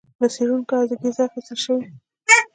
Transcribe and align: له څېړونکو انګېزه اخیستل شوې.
له 0.19 0.27
څېړونکو 0.33 0.73
انګېزه 0.81 1.23
اخیستل 1.27 1.57
شوې. 1.65 1.85